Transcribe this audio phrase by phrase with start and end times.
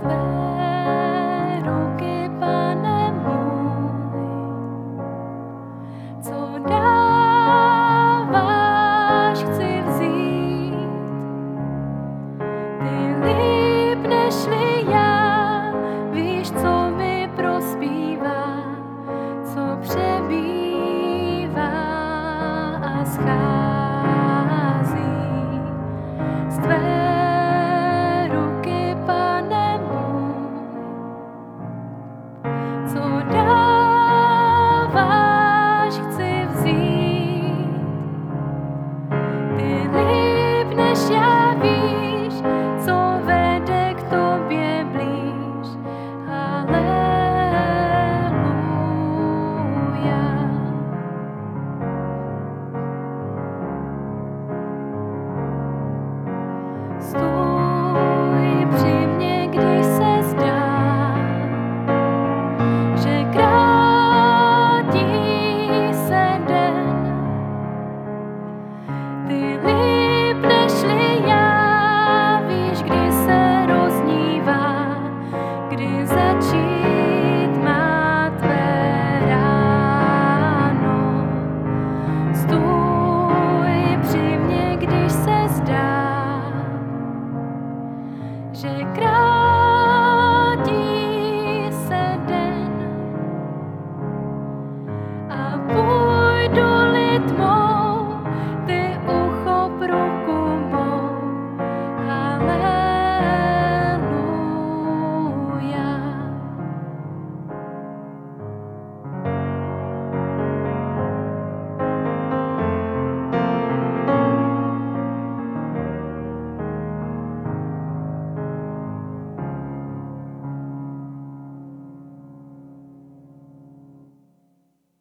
[0.00, 0.53] Gwiazd.
[57.04, 57.43] School.